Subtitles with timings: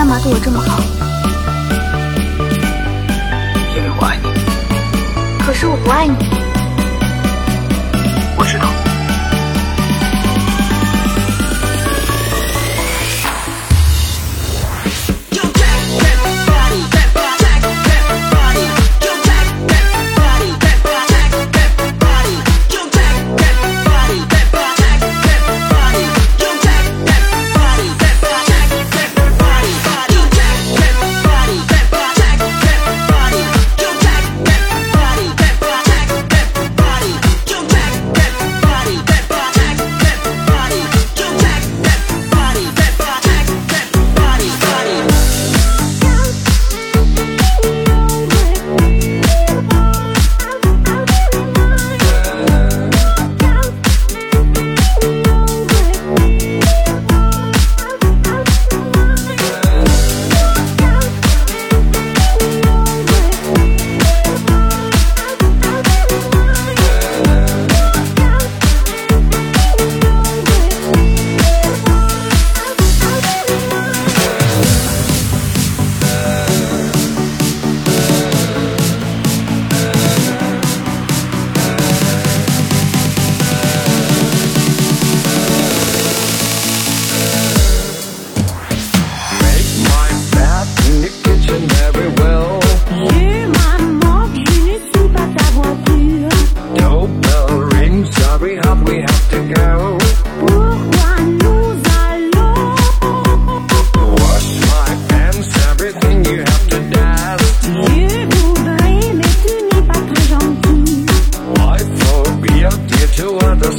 [0.00, 0.80] 干嘛对我这么好？
[3.76, 5.44] 因为我爱你。
[5.44, 6.49] 可是我不爱你。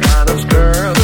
[0.00, 0.97] kind of girl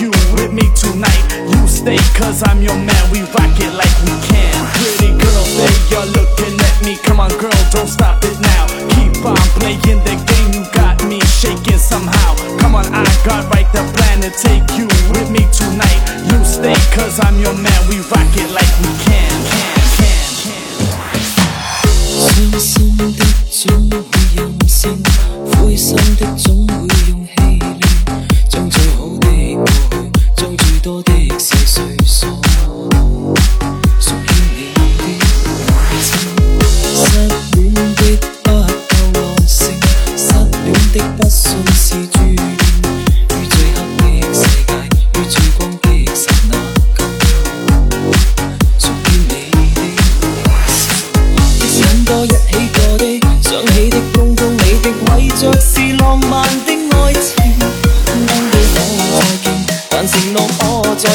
[0.00, 1.22] you with me tonight.
[1.50, 3.02] You stay, cause I'm your man.
[3.10, 4.54] We rock it like we can.
[4.74, 6.96] Pretty girl, they you're looking at me.
[7.04, 8.66] Come on, girl, don't stop it now.
[8.94, 10.50] Keep on playing the game.
[10.54, 12.34] You got me shaking somehow.
[12.58, 16.00] Come on, I got right the plan to take you with me tonight.
[16.30, 17.80] You stay, cause I'm your man.
[17.88, 19.34] We rock it like we can.
[19.50, 20.98] can, can,
[26.88, 26.93] can.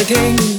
[0.10, 0.59] waiting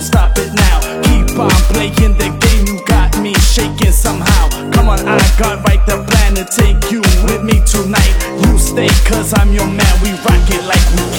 [0.00, 0.80] don't stop it now.
[1.02, 4.48] Keep on playing the game, you got me shaking somehow.
[4.72, 8.14] Come on, I got right the plan to take you with me tonight.
[8.44, 11.09] You stay, cause I'm your man, we rock it like we